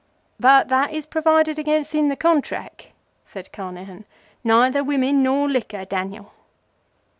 "But 0.39 0.69
that 0.69 0.91
is 0.93 1.05
provided 1.05 1.59
against 1.59 1.93
in 1.93 2.07
the 2.09 2.15
Contrack," 2.15 2.93
said 3.23 3.51
Carnehan. 3.51 4.05
"Neither 4.43 4.83
Women 4.83 5.21
nor 5.21 5.47
Liquor, 5.47 5.85
Daniel." 5.85 6.31